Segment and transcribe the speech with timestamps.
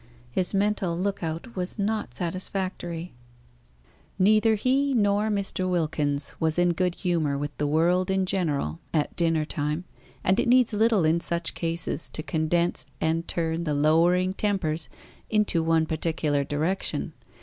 [0.31, 3.13] His mental look out was not satisfactory.
[4.17, 5.69] Neither he nor Mr.
[5.69, 9.83] Wilkins was in good humour with the world in general at dinner time,
[10.23, 14.89] and it needs little in such cases to condense and turn the lowering tempers
[15.29, 17.13] into one particular direction.